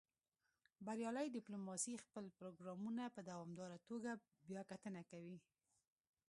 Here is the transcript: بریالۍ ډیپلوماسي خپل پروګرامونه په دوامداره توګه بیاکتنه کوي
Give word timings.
بریالۍ 0.85 1.27
ډیپلوماسي 1.37 1.93
خپل 2.05 2.25
پروګرامونه 2.39 3.03
په 3.15 3.21
دوامداره 3.29 3.77
توګه 3.89 4.11
بیاکتنه 4.49 5.01
کوي 5.11 5.37